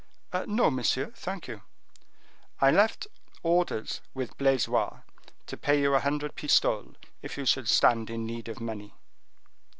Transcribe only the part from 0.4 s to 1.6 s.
"No, monsieur, thank